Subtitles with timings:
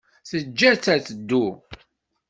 [0.29, 1.45] Teǧǧa-tt ad teddu.